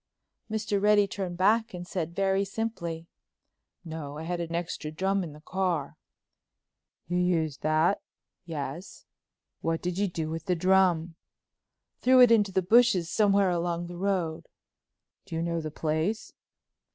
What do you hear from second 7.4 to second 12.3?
that?" "Yes." "What did you do with the drum?" "Threw